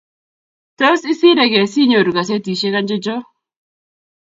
[0.77, 3.15] Tos, isiregei siinyoru kasetishek anjocho?